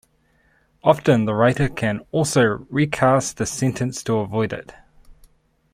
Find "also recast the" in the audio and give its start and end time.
2.11-3.45